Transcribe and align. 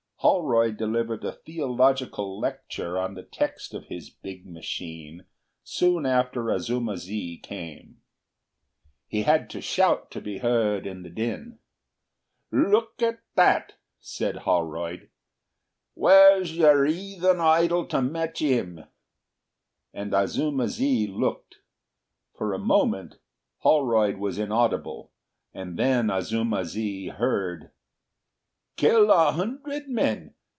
Holroyd 0.23 0.77
delivered 0.77 1.23
a 1.25 1.31
theological 1.31 2.39
lecture 2.39 2.95
on 2.95 3.15
the 3.15 3.23
text 3.23 3.73
of 3.73 3.85
his 3.87 4.11
big 4.11 4.45
machine 4.45 5.25
soon 5.63 6.05
after 6.05 6.51
Azuma 6.51 6.95
zi 6.97 7.39
came. 7.39 8.03
He 9.07 9.23
had 9.23 9.49
to 9.49 9.61
shout 9.61 10.11
to 10.11 10.21
be 10.21 10.37
heard 10.37 10.85
in 10.85 11.01
the 11.01 11.09
din. 11.09 11.57
"Look 12.51 13.01
at 13.01 13.17
that," 13.33 13.79
said 13.99 14.35
Holroyd; 14.37 15.09
"where's 15.95 16.55
your 16.55 16.85
'eathen 16.85 17.39
idol 17.39 17.87
to 17.87 17.99
match 18.03 18.43
'im?" 18.43 18.83
And 19.91 20.13
Azuma 20.13 20.67
zi 20.67 21.07
looked. 21.07 21.61
For 22.37 22.53
a 22.53 22.59
moment 22.59 23.15
Holroyd 23.61 24.17
was 24.17 24.37
inaudible, 24.37 25.11
and 25.51 25.79
then 25.79 26.11
Azuma 26.11 26.63
zi 26.65 27.07
heard: 27.07 27.71
"Kill 28.77 29.11
a 29.11 29.33
hundred 29.33 29.87
men. 29.89 30.33